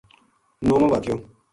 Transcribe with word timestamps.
نُووو 0.67 0.87
واقعو 0.91 1.15